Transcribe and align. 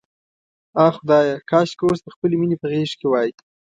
آه 0.85 0.91
خدایه، 0.97 1.35
کاشکې 1.49 1.83
اوس 1.85 1.99
د 2.03 2.07
خپلې 2.15 2.35
مینې 2.41 2.57
په 2.61 2.67
غېږ 2.71 2.89
کې 2.99 3.07
وای. 3.09 3.29